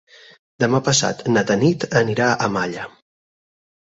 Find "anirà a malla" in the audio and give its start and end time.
2.01-2.87